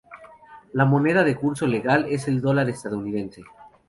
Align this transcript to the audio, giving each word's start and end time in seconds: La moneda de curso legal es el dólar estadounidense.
La 0.73 0.83
moneda 0.83 1.23
de 1.23 1.35
curso 1.35 1.67
legal 1.67 2.07
es 2.09 2.27
el 2.27 2.41
dólar 2.41 2.67
estadounidense. 2.71 3.43